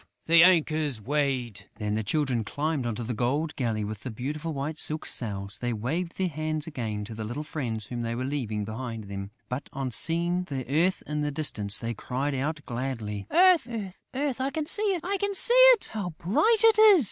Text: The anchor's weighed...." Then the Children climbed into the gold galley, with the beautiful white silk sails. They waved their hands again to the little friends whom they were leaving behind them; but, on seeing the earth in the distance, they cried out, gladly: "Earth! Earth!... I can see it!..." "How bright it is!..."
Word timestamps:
The 0.25 0.43
anchor's 0.43 0.99
weighed...." 0.99 1.65
Then 1.75 1.93
the 1.93 2.03
Children 2.03 2.43
climbed 2.43 2.87
into 2.87 3.03
the 3.03 3.13
gold 3.13 3.55
galley, 3.55 3.83
with 3.83 3.99
the 3.99 4.09
beautiful 4.09 4.51
white 4.51 4.79
silk 4.79 5.05
sails. 5.05 5.59
They 5.59 5.73
waved 5.73 6.17
their 6.17 6.27
hands 6.27 6.65
again 6.65 7.05
to 7.05 7.13
the 7.13 7.23
little 7.23 7.43
friends 7.43 7.85
whom 7.85 8.01
they 8.01 8.15
were 8.15 8.25
leaving 8.25 8.65
behind 8.65 9.03
them; 9.03 9.29
but, 9.47 9.69
on 9.71 9.91
seeing 9.91 10.45
the 10.45 10.65
earth 10.67 11.03
in 11.05 11.21
the 11.21 11.29
distance, 11.29 11.77
they 11.77 11.93
cried 11.93 12.33
out, 12.33 12.61
gladly: 12.65 13.27
"Earth! 13.29 13.67
Earth!... 14.15 14.41
I 14.41 14.49
can 14.49 14.65
see 14.65 14.81
it!..." 14.97 15.89
"How 15.93 16.09
bright 16.17 16.63
it 16.63 16.79
is!..." 16.79 16.99